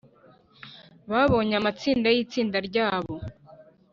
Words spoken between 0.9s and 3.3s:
babonye amatsinda yitsinda ryabo